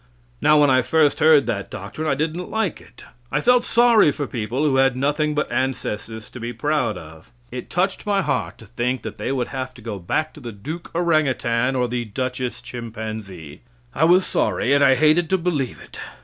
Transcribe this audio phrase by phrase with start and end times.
[0.41, 3.05] Now, when I first heard that doctrine, I didn't like it.
[3.31, 7.29] I felt sorry for people who had nothing but ancestors to be proud of.
[7.51, 10.51] It touched my heart to think that they would have to go back to the
[10.51, 13.61] Duke Orangutan or the Duchess Chimpanzee.
[13.93, 15.99] I was sorry, and I hated to believe it.